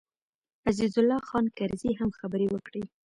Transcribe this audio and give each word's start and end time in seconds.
عزیز 0.69 0.93
الله 0.99 1.21
خان 1.29 1.45
کرزي 1.57 1.91
هم 1.99 2.09
خبرې 2.19 2.47
وکړې. 2.49 2.83